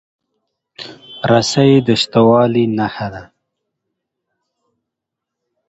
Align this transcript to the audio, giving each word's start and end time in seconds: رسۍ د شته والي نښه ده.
رسۍ 1.31 1.71
د 1.87 1.89
شته 2.01 2.19
والي 2.27 2.63
نښه 2.77 3.07
ده. 3.13 3.23